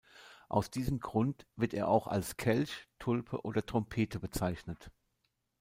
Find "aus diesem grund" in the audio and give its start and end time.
0.49-1.45